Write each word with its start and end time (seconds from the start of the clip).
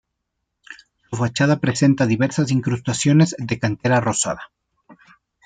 Su 1.11 1.17
fachada 1.17 1.59
presenta 1.59 2.07
diversas 2.07 2.49
incrustaciones 2.49 3.35
de 3.37 3.59
cantera 3.59 3.99
rosada. 3.99 4.51